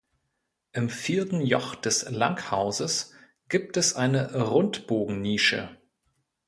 Im 0.71 0.89
vierten 0.89 1.41
Joch 1.41 1.75
des 1.75 2.09
Langhauses 2.09 3.13
gibt 3.49 3.77
es 3.77 3.93
eine 3.93 4.33
Rundbogennische. 4.47 5.77